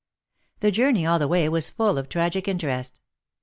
The 0.61 0.71
journey 0.71 1.05
all 1.05 1.19
the 1.19 1.27
way 1.27 1.47
was 1.47 1.69
full 1.69 1.99
of 1.99 2.09
tragic 2.09 2.47
interest. 2.47 2.99